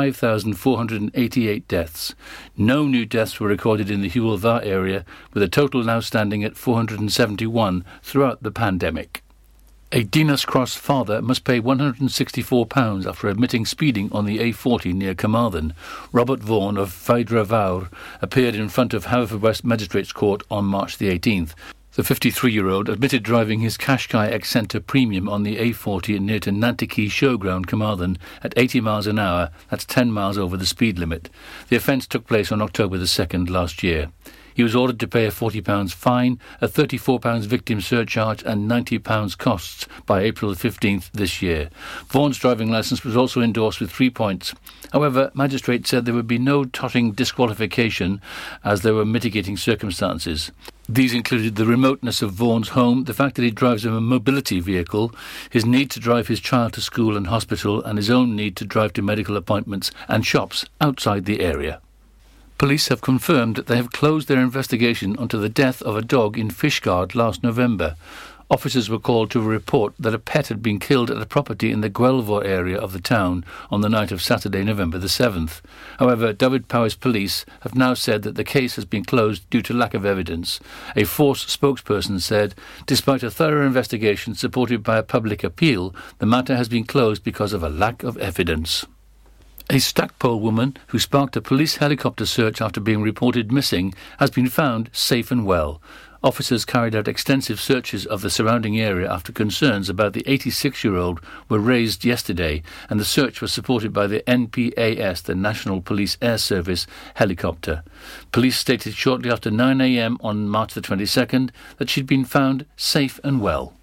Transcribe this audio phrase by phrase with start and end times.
[0.00, 2.14] 5,488 deaths.
[2.56, 6.44] No new deaths were recorded in the Hywel Dda area, with a total now standing
[6.44, 9.24] at 471 throughout the pandemic.
[9.90, 15.74] A Dinas Cross father must pay £164 after admitting speeding on the A40 near Carmarthen.
[16.12, 17.88] Robert Vaughan of Vaedra Fawr
[18.22, 21.54] appeared in front of Haverfordwest Magistrates Court on March the 18th.
[21.98, 27.66] The 53-year-old admitted driving his Qashqai Acenta Premium on the A40 near to Nantyci Showground,
[27.66, 29.50] Carmarthen, at 80 miles an hour.
[29.68, 31.28] That's 10 miles over the speed limit.
[31.70, 34.12] The offence took place on October the 2nd last year.
[34.54, 39.88] He was ordered to pay a £40 fine, a £34 victim surcharge, and £90 costs
[40.06, 41.68] by April 15th this year.
[42.06, 44.54] Vaughan's driving licence was also endorsed with three points.
[44.92, 48.20] However, magistrates said there would be no totting disqualification
[48.62, 50.52] as there were mitigating circumstances.
[50.90, 55.12] These included the remoteness of Vaughan's home, the fact that he drives a mobility vehicle,
[55.50, 58.64] his need to drive his child to school and hospital, and his own need to
[58.64, 61.82] drive to medical appointments and shops outside the area.
[62.56, 66.38] Police have confirmed that they have closed their investigation into the death of a dog
[66.38, 67.94] in Fishguard last November.
[68.50, 71.82] Officers were called to report that a pet had been killed at a property in
[71.82, 75.60] the Guelvo area of the town on the night of Saturday, November the 7th.
[75.98, 79.92] However, Dyfed-Powys police have now said that the case has been closed due to lack
[79.92, 80.60] of evidence.
[80.96, 82.54] A force spokesperson said,
[82.86, 87.52] despite a thorough investigation supported by a public appeal, the matter has been closed because
[87.52, 88.86] of a lack of evidence.
[89.70, 94.48] A Stackpole woman who sparked a police helicopter search after being reported missing has been
[94.48, 95.82] found safe and well.
[96.22, 100.96] Officers carried out extensive searches of the surrounding area after concerns about the 86 year
[100.96, 106.18] old were raised yesterday, and the search was supported by the NPAS, the National Police
[106.20, 107.84] Air Service helicopter.
[108.32, 110.18] Police stated shortly after 9 a.m.
[110.20, 113.77] on March the 22nd that she'd been found safe and well.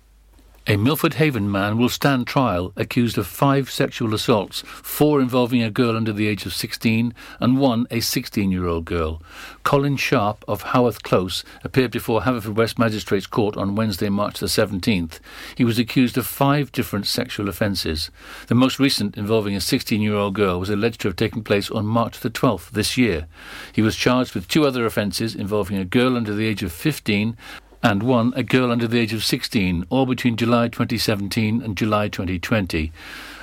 [0.67, 5.69] A Milford Haven man will stand trial accused of five sexual assaults, four involving a
[5.69, 9.21] girl under the age of 16 and one a 16 year old girl.
[9.61, 15.19] Colin Sharp of Haworth Close appeared before Haverfordwest Magistrates Court on Wednesday, March the 17th.
[15.53, 18.09] He was accused of five different sexual offences.
[18.47, 21.69] The most recent, involving a 16 year old girl, was alleged to have taken place
[21.69, 23.27] on March the 12th this year.
[23.71, 27.37] He was charged with two other offences involving a girl under the age of 15
[27.85, 32.07] and one a girl under the age of 16, all between July 2017 and July
[32.07, 32.91] 2020.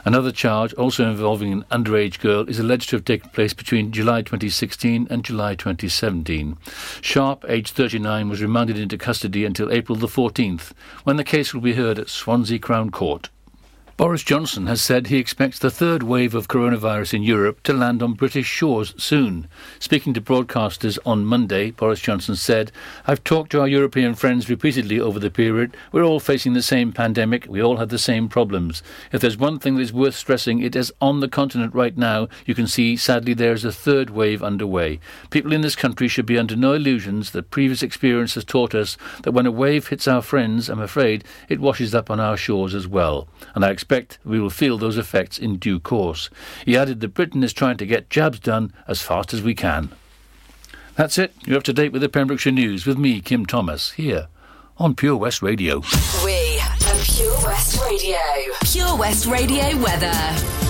[0.04, 4.20] Another charge, also involving an underage girl, is alleged to have taken place between July
[4.20, 6.58] 2016 and July 2017.
[7.00, 10.72] Sharp, aged 39, was remanded into custody until April the 14th,
[11.04, 13.30] when the case will be heard at Swansea Crown Court.
[13.98, 18.03] Boris Johnson has said he expects the third wave of coronavirus in Europe to land
[18.03, 19.47] on British shores soon.
[19.78, 22.72] Speaking to broadcasters on Monday, Boris Johnson said,
[23.06, 25.76] I've talked to our European friends repeatedly over the period.
[25.92, 27.47] We're all facing the same pandemic.
[27.48, 28.82] We all have the same problems.
[29.12, 32.28] If there's one thing that is worth stressing, it is on the continent right now,
[32.47, 35.00] you can see, sadly, there is a third wave underway.
[35.28, 38.97] People in this country should be under no illusions that previous experience has taught us
[39.22, 42.74] that when a wave hits our friends, I'm afraid, it washes up on our shores
[42.74, 43.28] as well.
[43.54, 46.30] And I expect expect we will feel those effects in due course.
[46.64, 49.91] He added that Britain is trying to get jabs done as fast as we can.
[50.97, 51.34] That's it.
[51.44, 54.28] You're up to date with the Pembrokeshire News with me, Kim Thomas, here
[54.78, 55.82] on Pure West Radio.
[56.25, 58.19] We are Pure West Radio.
[58.62, 60.62] Pure West Radio weather.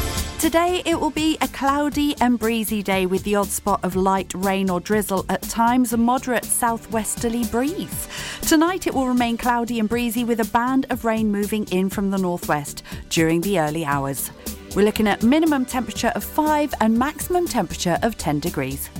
[0.43, 4.35] Today it will be a cloudy and breezy day with the odd spot of light
[4.35, 8.09] rain or drizzle at times, a moderate southwesterly breeze.
[8.41, 12.11] Tonight it will remain cloudy and breezy with a band of rain moving in from
[12.11, 14.33] the northwest during the early hours.
[14.75, 18.91] We're looking at minimum temperature of 5 and maximum temperature of 10 degrees.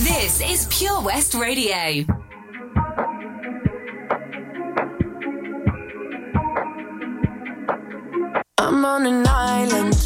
[0.00, 2.06] This is Pure West Radio.
[8.86, 10.05] On an island,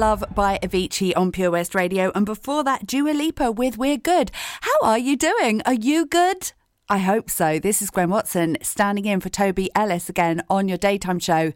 [0.00, 4.30] Love by Avicii on Pure West Radio, and before that, Dua Lipa with We're Good.
[4.62, 5.60] How are you doing?
[5.66, 6.52] Are you good?
[6.88, 7.58] I hope so.
[7.58, 11.52] This is Gwen Watson standing in for Toby Ellis again on your daytime show.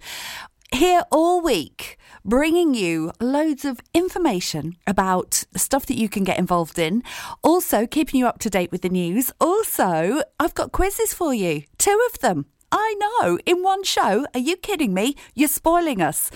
[0.71, 6.79] Here all week, bringing you loads of information about stuff that you can get involved
[6.79, 7.03] in.
[7.43, 9.33] Also, keeping you up to date with the news.
[9.41, 12.45] Also, I've got quizzes for you, two of them.
[12.71, 14.27] I know, in one show.
[14.35, 15.15] Are you kidding me?
[15.33, 16.31] You're spoiling us.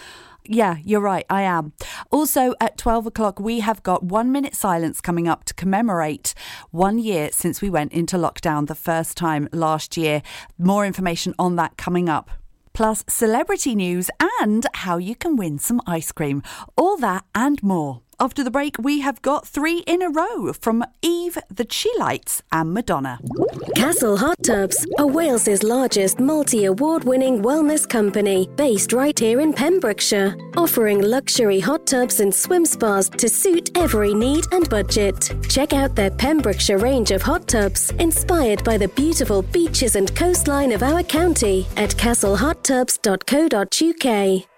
[0.50, 1.74] Yeah, you're right, I am.
[2.10, 6.32] Also, at 12 o'clock, we have got one minute silence coming up to commemorate
[6.70, 10.22] one year since we went into lockdown the first time last year.
[10.56, 12.30] More information on that coming up.
[12.72, 14.08] Plus, celebrity news
[14.40, 16.42] and how you can win some ice cream.
[16.78, 18.00] All that and more.
[18.20, 22.74] After the break, we have got three in a row from Eve, the Chi-Lites, and
[22.74, 23.20] Madonna.
[23.76, 29.52] Castle Hot Tubs are Wales's largest multi award winning wellness company based right here in
[29.52, 35.32] Pembrokeshire, offering luxury hot tubs and swim spas to suit every need and budget.
[35.48, 40.72] Check out their Pembrokeshire range of hot tubs inspired by the beautiful beaches and coastline
[40.72, 44.57] of our county at castlehottubs.co.uk.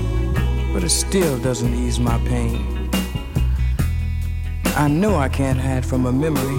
[0.81, 2.89] but it still doesn't ease my pain.
[4.75, 6.57] I know I can't hide from a memory,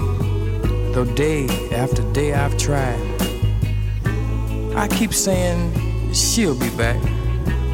[0.93, 3.01] though day after day I've tried.
[4.77, 7.01] I keep saying she'll be back,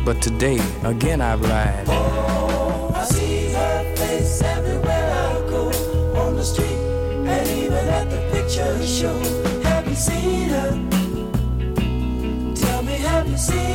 [0.03, 1.85] but today again I've lied.
[1.87, 5.67] Oh, I see her face everywhere I go
[6.17, 6.79] on the street
[7.29, 9.19] and even at the picture show.
[9.69, 10.71] Have you seen her?
[12.55, 13.68] Tell me, have you seen her?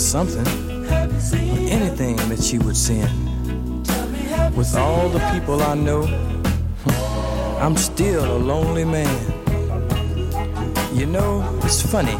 [0.00, 3.12] Letter or anything that she would send.
[4.56, 6.02] With all the people I know,
[7.60, 9.14] I'm still a lonely man.
[10.94, 12.18] You know, it's funny.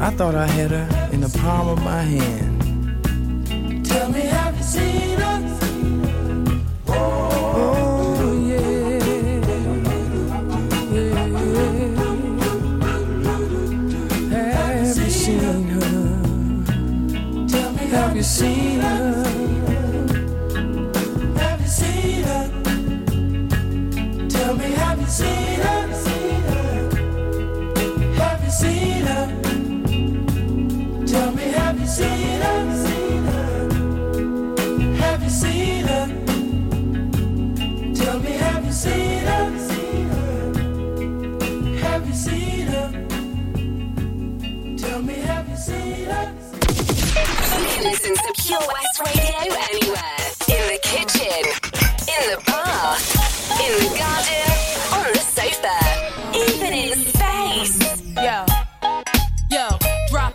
[0.00, 2.41] I thought I had her in the palm of my hand.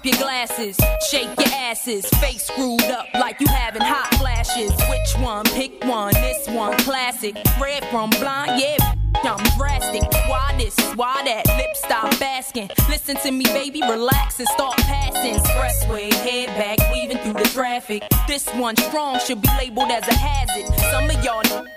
[0.07, 0.77] Your glasses,
[1.09, 4.71] shake your asses, face screwed up like you having hot flashes.
[4.89, 5.43] Which one?
[5.45, 6.13] Pick one.
[6.13, 7.35] This one, classic.
[7.61, 8.77] Red from blind, yeah.
[9.23, 10.03] I'm drastic.
[10.29, 10.77] Why this?
[10.95, 11.45] Why that?
[11.57, 12.69] Lip stop asking.
[12.89, 15.33] Listen to me, baby, relax and start passing.
[15.35, 18.03] Expressway, head back, weaving through the traffic.
[18.27, 20.73] This one strong should be labeled as a hazard.
[20.91, 21.76] Some of y'all.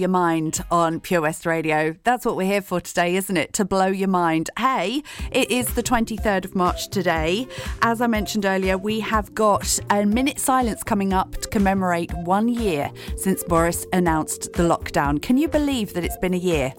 [0.00, 1.94] your mind on Pure West Radio.
[2.04, 3.52] That's what we're here for today, isn't it?
[3.52, 4.48] To blow your mind.
[4.58, 7.46] Hey, it is the 23rd of March today.
[7.82, 12.48] As I mentioned earlier, we have got a minute silence coming up to commemorate one
[12.48, 15.20] year since Boris announced the lockdown.
[15.20, 16.74] Can you believe that it's been a year?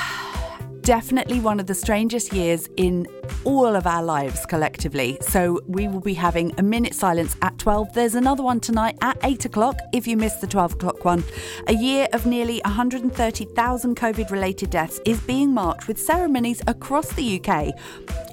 [0.85, 3.07] definitely one of the strangest years in
[3.43, 5.17] all of our lives collectively.
[5.19, 7.93] So we will be having a minute silence at 12.
[7.93, 11.23] There's another one tonight at 8 o'clock if you missed the 12 o'clock one.
[11.67, 17.41] A year of nearly 130,000 COVID related deaths is being marked with ceremonies across the
[17.41, 17.73] UK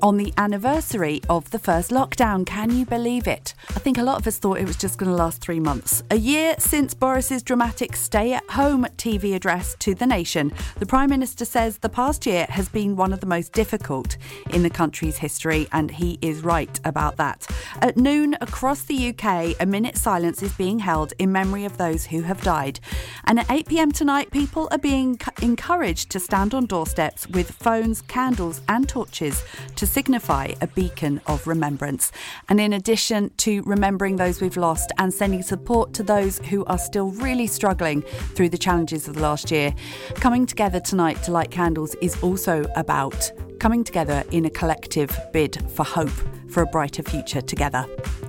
[0.03, 2.45] on the anniversary of the first lockdown.
[2.45, 3.55] Can you believe it?
[3.71, 6.03] I think a lot of us thought it was just going to last three months.
[6.11, 11.09] A year since Boris's dramatic stay at home TV address to the nation, the Prime
[11.09, 14.17] Minister says the past year has been one of the most difficult
[14.51, 17.47] in the country's history, and he is right about that.
[17.81, 22.07] At noon across the UK, a minute silence is being held in memory of those
[22.07, 22.81] who have died.
[23.25, 28.03] And at 8 pm tonight, people are being encouraged to stand on doorsteps with phones,
[28.03, 29.45] candles, and torches
[29.77, 32.13] to signify a beacon of remembrance.
[32.49, 36.79] And in addition to remembering those we've lost and sending support to those who are
[36.79, 38.03] still really struggling
[38.35, 39.75] through the challenges of the last year,
[40.17, 45.15] coming together tonight to light candles is also also about coming together in a collective
[45.35, 46.17] bid for hope
[46.49, 47.85] for a brighter future together.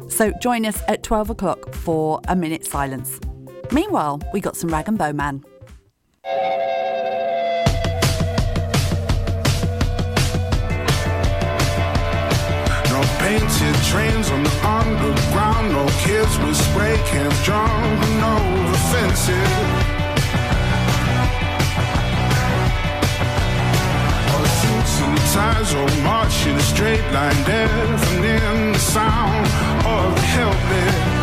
[0.10, 3.18] So join us at 12 o'clock for a minute silence.
[3.72, 5.42] Meanwhile, we got some Rag'n'Bone Man.
[12.92, 17.72] No painted trains on the underground, no kids with spray cans drawn
[18.22, 19.93] over fences.
[25.04, 29.46] in the ties or march in a straight line deafening the sound
[29.86, 31.14] of the helpless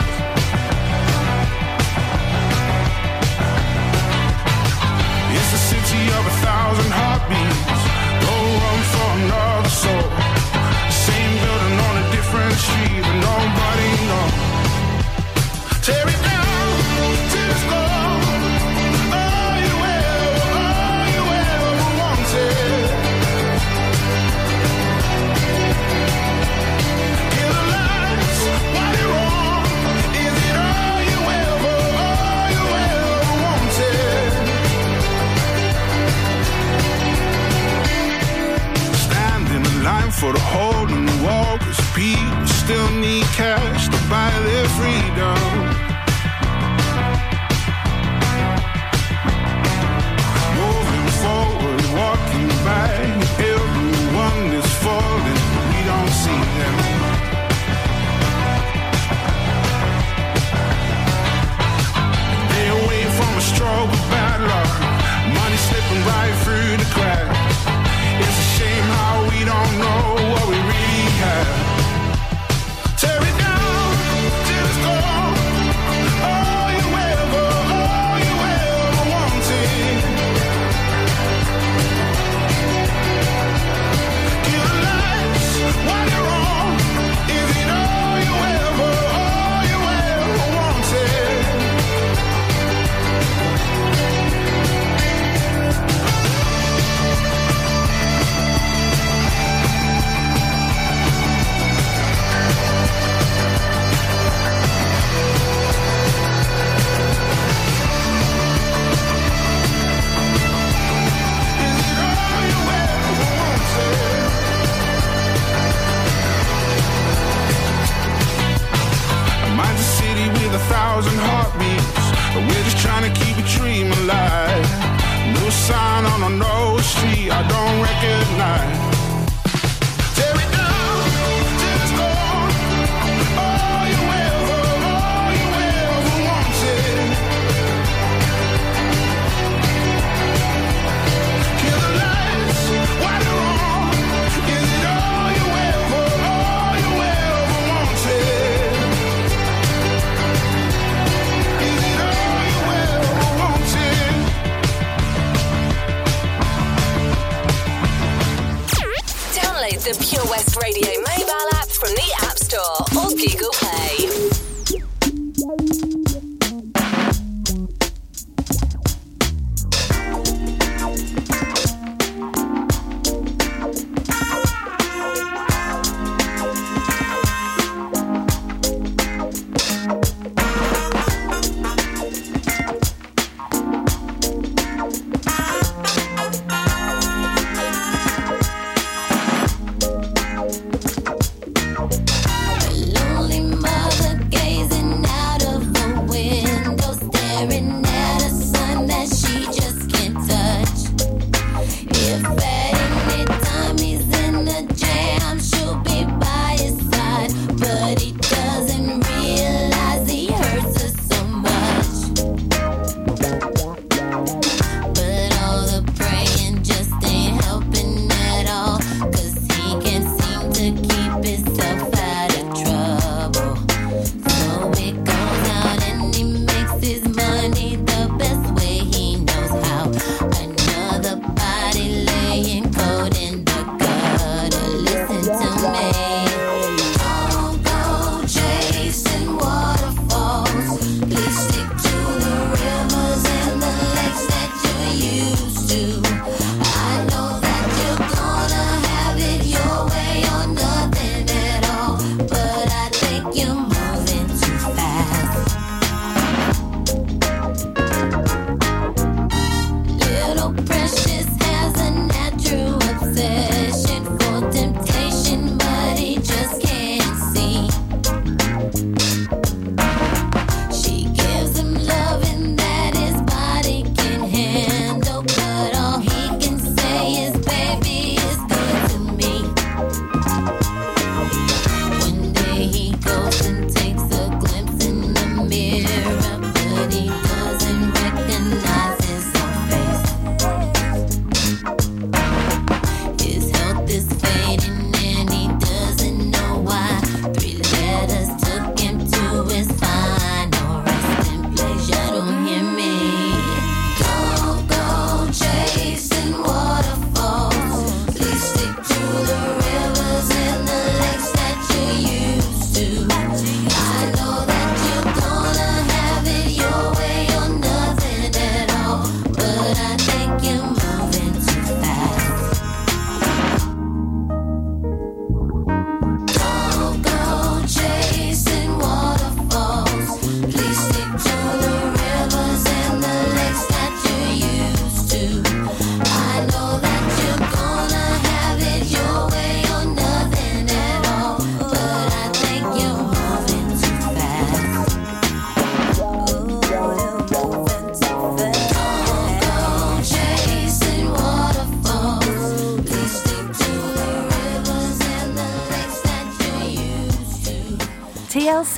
[5.51, 7.83] it's a city of a thousand heartbeats.
[8.27, 10.09] No room for another soul.
[11.07, 14.37] Same building on a different street but nobody knows.
[15.87, 16.40] Tear it down.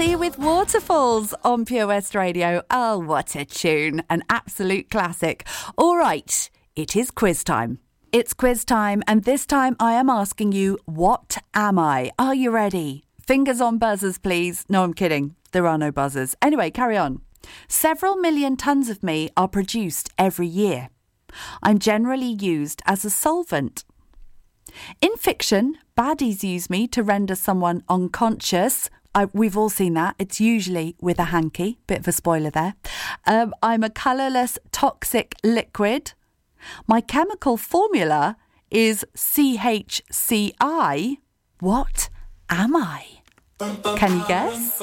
[0.02, 2.62] With waterfalls on Pure West Radio.
[2.70, 4.02] Oh, what a tune.
[4.10, 5.46] An absolute classic.
[5.78, 7.78] All right, it is quiz time.
[8.10, 12.10] It's quiz time, and this time I am asking you, what am I?
[12.18, 13.04] Are you ready?
[13.26, 14.64] Fingers on buzzers, please.
[14.68, 15.36] No, I'm kidding.
[15.52, 16.34] There are no buzzers.
[16.42, 17.20] Anyway, carry on.
[17.68, 20.90] Several million tons of me are produced every year.
[21.62, 23.84] I'm generally used as a solvent.
[25.00, 28.90] In fiction, baddies use me to render someone unconscious.
[29.14, 30.14] I, we've all seen that.
[30.18, 31.78] It's usually with a hanky.
[31.86, 32.74] Bit of a spoiler there.
[33.26, 36.12] Um, I'm a colourless, toxic liquid.
[36.86, 38.36] My chemical formula
[38.70, 40.56] is CHCI.
[41.60, 42.08] What
[42.48, 43.06] am I?
[43.96, 44.80] Can you guess?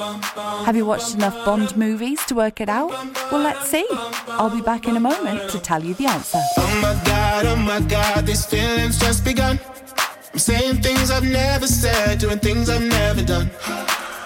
[0.64, 2.90] Have you watched enough Bond movies to work it out?
[3.30, 3.86] Well, let's see.
[4.28, 6.40] I'll be back in a moment to tell you the answer.
[6.56, 9.60] Oh my god, oh my god, these feelings just begun.
[10.32, 13.50] I'm saying things I've never said, doing things I've never done.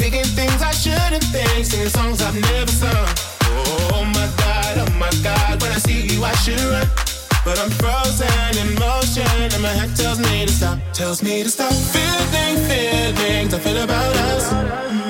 [0.00, 3.08] Thinking things I shouldn't think, singing songs I've never sung.
[3.42, 6.88] Oh my god, oh my god, when I see you I should run.
[7.44, 11.50] But I'm frozen in motion, and my head tells me to stop, tells me to
[11.50, 11.72] stop.
[11.72, 15.09] Feeling feelings I feel about us.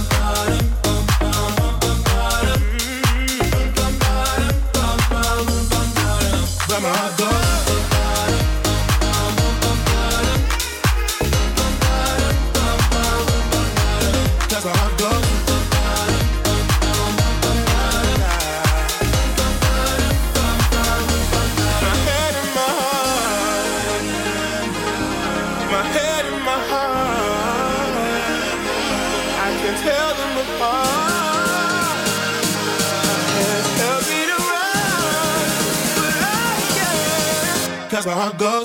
[38.21, 38.37] Can't.
[38.37, 38.60] Cause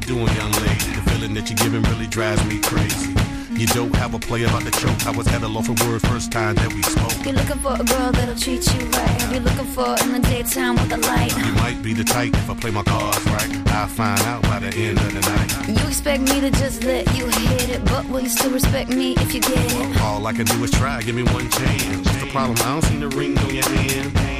[0.00, 0.90] you doing, young lady?
[0.94, 3.14] The feeling that you're giving really drives me crazy.
[3.52, 5.06] You don't have a play about the choke.
[5.06, 7.12] I was at a loss for words first time that we spoke.
[7.24, 9.32] You're looking for a girl that'll treat you right.
[9.32, 11.36] You're looking for in the daytime with the light.
[11.36, 13.68] You might be the type if I play my cards right.
[13.68, 15.68] I'll find out by the end of the night.
[15.68, 19.14] You expect me to just let you hit it, but will you still respect me
[19.14, 20.00] if you get it?
[20.00, 21.96] All I can do is try, give me one chance.
[21.96, 22.56] What's the problem?
[22.60, 24.39] I don't see the ring on your hand.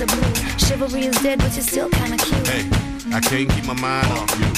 [0.00, 0.34] are blue.
[0.58, 2.46] Chivalry is dead, but you're still kinda cute.
[2.46, 2.68] Hey,
[3.12, 4.57] I can't keep my mind off you.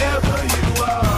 [0.00, 1.09] whatever you are,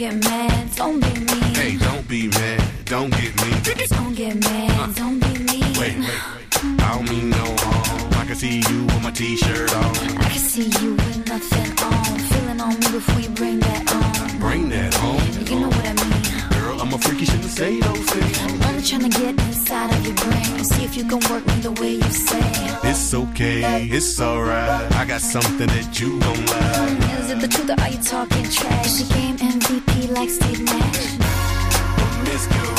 [0.00, 1.54] get mad, don't be mean.
[1.60, 3.50] Hey, don't be mad, don't get me.
[3.88, 4.92] Don't get mad, uh.
[4.94, 5.72] don't be mean.
[5.78, 6.80] Wait, wait, wait.
[6.80, 8.14] I don't mean no harm.
[8.14, 9.94] I can see you with my t-shirt on.
[10.24, 12.18] I can see you with nothing on.
[12.30, 14.38] Feeling on me before you bring that on.
[14.40, 15.20] Bring that home.
[15.50, 16.48] You know what I mean.
[16.58, 18.38] Girl, I'm a freaky, shouldn't say those things.
[18.40, 21.60] I'm only trying to get inside of your brain see if you can work me
[21.60, 22.40] the way you say.
[22.84, 24.90] It's okay, it's alright.
[24.96, 27.09] I got something that you gon' like.
[27.30, 28.86] Is it the truth or are you talking trash?
[28.86, 31.16] Is the game MVP like Steve Nash?
[31.96, 32.69] Promiscuous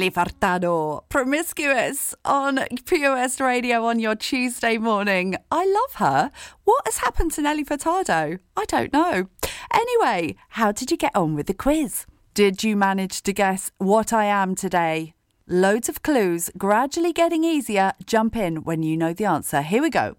[0.00, 5.36] Nelly Furtado, promiscuous on POS Radio on your Tuesday morning.
[5.50, 6.30] I love her.
[6.64, 8.38] What has happened to Nelly Furtado?
[8.56, 9.28] I don't know.
[9.74, 12.06] Anyway, how did you get on with the quiz?
[12.32, 15.12] Did you manage to guess what I am today?
[15.46, 17.92] Loads of clues, gradually getting easier.
[18.06, 19.60] Jump in when you know the answer.
[19.60, 20.16] Here we go.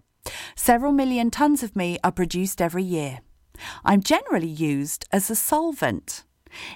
[0.54, 3.18] Several million tons of me are produced every year.
[3.84, 6.22] I'm generally used as a solvent.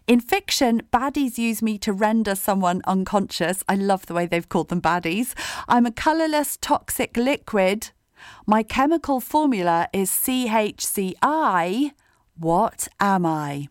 [0.07, 3.63] In fiction, baddies use me to render someone unconscious.
[3.69, 5.35] I love the way they've called them baddies.
[5.69, 7.91] I'm a colourless toxic liquid.
[8.47, 11.93] My chemical formula is CHCI.
[12.39, 13.69] What am I?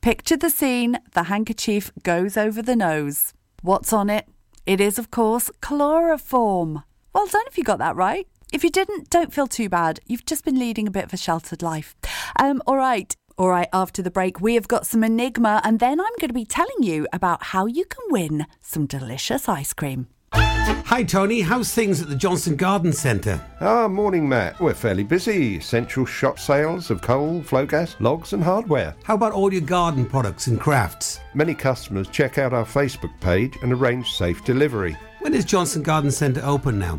[0.00, 3.34] Picture the scene the handkerchief goes over the nose.
[3.62, 4.26] What's on it?
[4.66, 6.84] It is, of course, chloroform.
[7.14, 8.26] Well done if you got that right.
[8.52, 10.00] If you didn't, don't feel too bad.
[10.06, 11.94] You've just been leading a bit of a sheltered life.
[12.38, 13.14] Um, all right.
[13.38, 16.34] All right, after the break, we have got some Enigma, and then I'm going to
[16.34, 20.08] be telling you about how you can win some delicious ice cream.
[20.32, 21.42] Hi, Tony.
[21.42, 23.40] How's things at the Johnston Garden Centre?
[23.60, 24.58] Ah, morning, Matt.
[24.58, 25.60] We're fairly busy.
[25.60, 28.96] Central shop sales of coal, Flogas, logs, and hardware.
[29.04, 31.20] How about all your garden products and crafts?
[31.32, 34.96] Many customers check out our Facebook page and arrange safe delivery.
[35.20, 36.98] When is Johnston Garden Centre open now?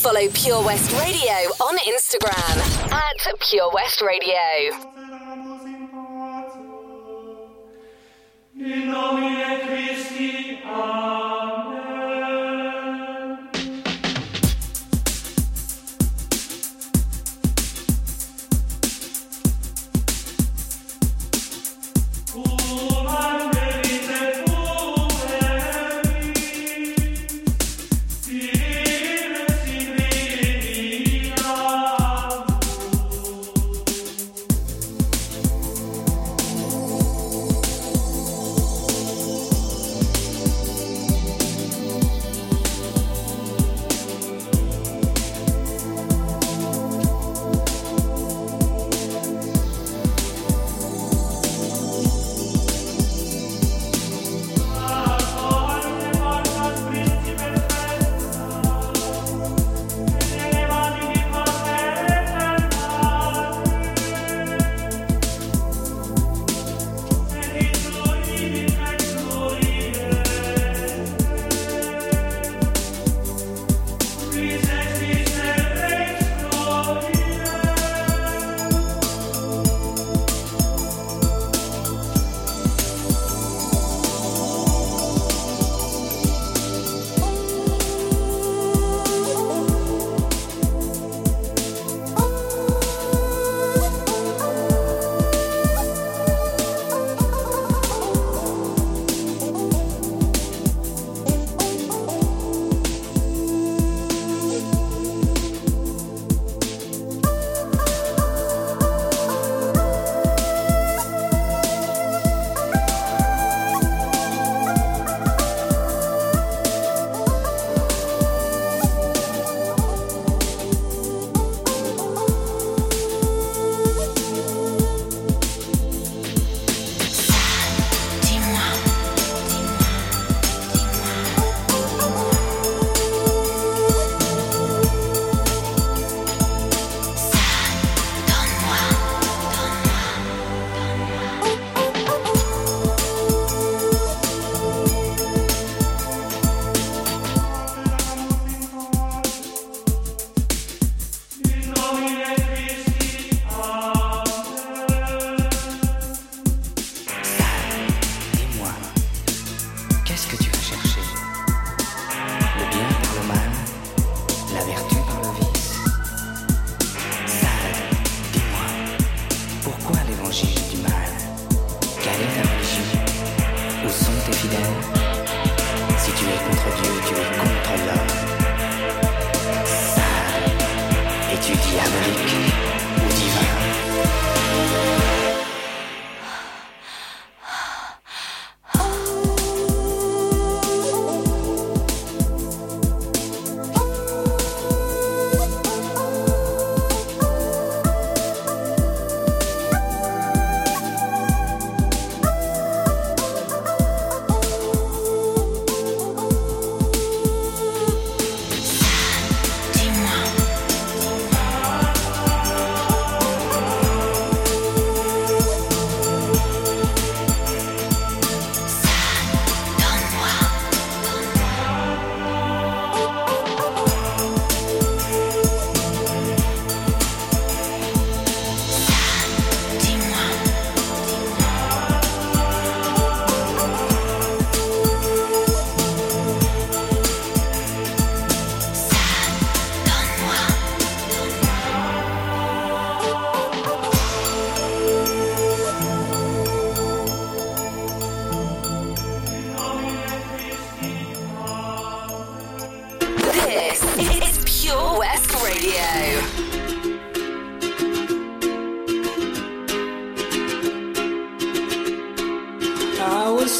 [0.00, 4.38] Follow Pure West Radio on Instagram at Pure West Radio.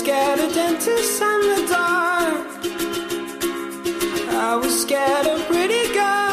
[0.09, 2.47] Scared of dentists and the dark.
[4.31, 6.28] I was scared of pretty girls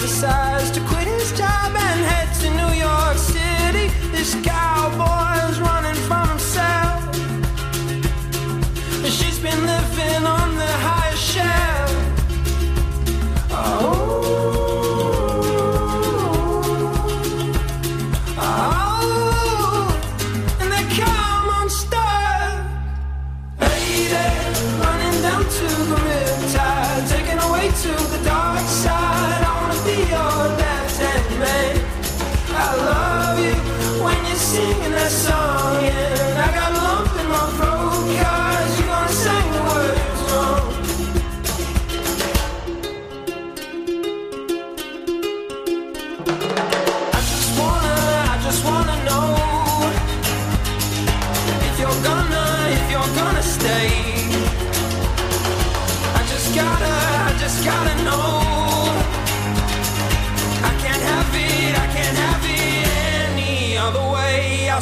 [0.00, 3.88] decides to quit his job and head to New York City.
[4.10, 5.31] This cowboy's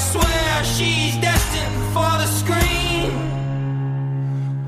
[0.01, 3.13] swear she's destined for the screen.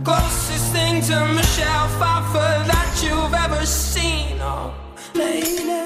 [0.05, 4.39] Closest thing to Michelle Pfeiffer that you've ever seen.
[4.41, 4.75] Oh,
[5.15, 5.82] lady,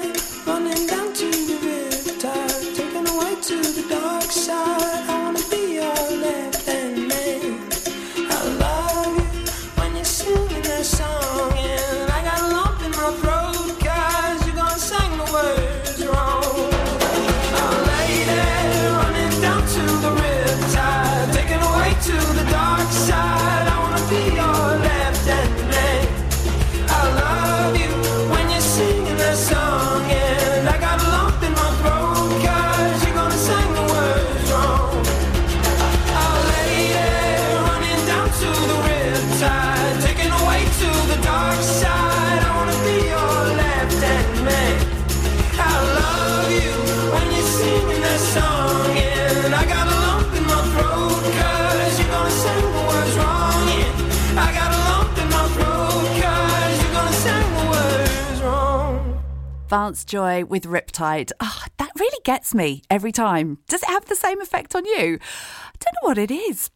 [59.69, 61.31] Vance Joy with Riptide.
[61.39, 63.59] Ah, that really gets me every time.
[63.67, 65.19] Does it have the same effect on you?
[65.19, 66.69] I don't know what it is.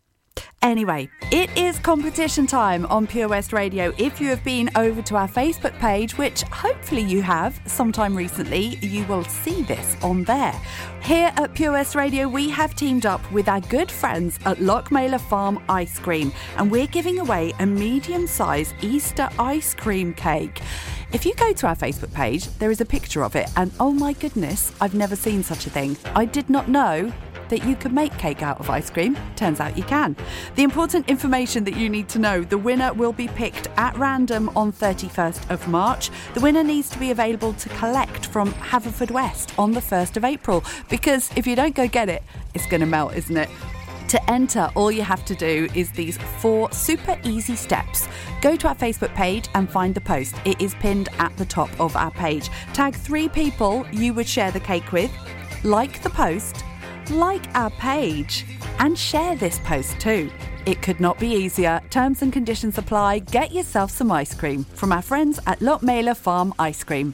[0.62, 3.92] Anyway, it is competition time on Pure West Radio.
[3.98, 8.78] If you have been over to our Facebook page, which hopefully you have sometime recently,
[8.82, 10.54] you will see this on there.
[11.02, 15.20] Here at Pure West Radio, we have teamed up with our good friends at Lochmeyler
[15.20, 20.62] Farm Ice Cream, and we're giving away a medium sized Easter ice cream cake.
[21.14, 23.92] If you go to our Facebook page, there is a picture of it, and oh
[23.92, 25.98] my goodness, I've never seen such a thing.
[26.16, 27.12] I did not know
[27.50, 29.18] that you could make cake out of ice cream.
[29.36, 30.16] Turns out you can.
[30.56, 34.50] The important information that you need to know the winner will be picked at random
[34.56, 36.12] on 31st of March.
[36.34, 40.64] The winner needs to be available to collect from Haverfordwest on the 1st of April
[40.90, 43.50] because if you don't go get it, it's going to melt, isn't it?
[44.12, 48.10] To enter, all you have to do is these four super easy steps.
[48.42, 50.36] Go to our Facebook page and find the post.
[50.44, 52.50] It is pinned at the top of our page.
[52.74, 55.10] Tag three people you would share the cake with,
[55.64, 56.66] like the post,
[57.12, 58.46] like our page,
[58.80, 60.30] and share this post too.
[60.66, 61.80] It could not be easier.
[61.90, 63.20] Terms and conditions apply.
[63.20, 67.14] Get yourself some ice cream from our friends at Lochmeyler Farm Ice Cream.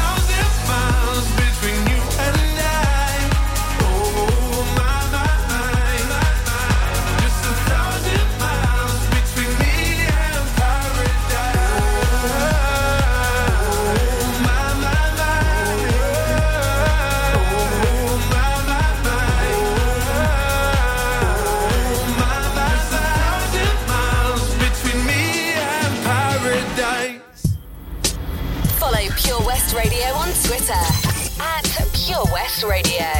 [32.63, 33.11] Radio.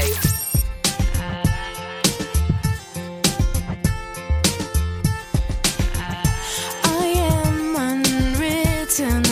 [6.84, 9.24] I am unwritten,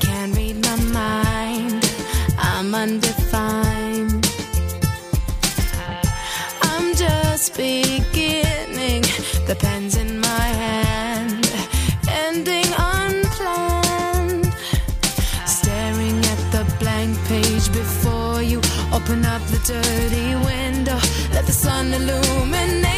[0.00, 1.84] can't read my mind.
[2.38, 4.26] I'm undefined.
[6.62, 9.02] I'm just beginning,
[9.46, 10.09] the pen's in
[19.10, 20.98] open up the dirty window,
[21.32, 22.89] let the sun illuminate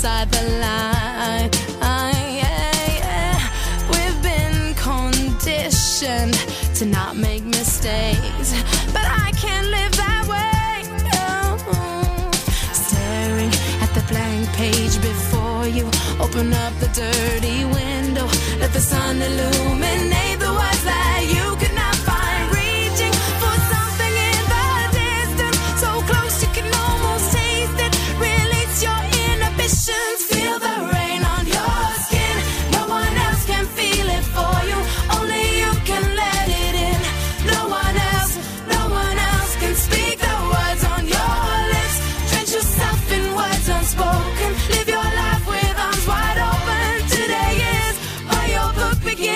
[0.00, 1.50] outside the line.
[1.82, 3.38] Ah, yeah, yeah.
[3.92, 6.34] We've been conditioned
[6.76, 8.50] to not make mistakes,
[8.94, 10.88] but I can't live that way.
[11.12, 12.30] Oh.
[12.72, 15.84] Staring at the blank page before you,
[16.18, 18.26] open up the dirty window,
[18.58, 20.39] let the sun illuminate.
[49.02, 49.29] quick